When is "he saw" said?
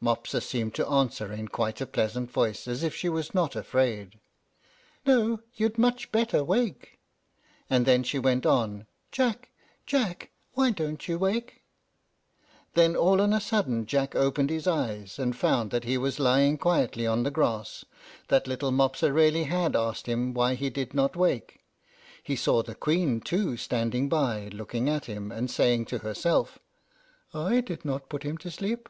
22.24-22.64